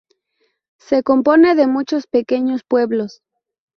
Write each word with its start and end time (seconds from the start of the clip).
Se 0.79 1.03
compone 1.03 1.53
de 1.53 1.67
muchos 1.67 2.07
pequeños 2.07 2.63
pueblos. 2.63 3.21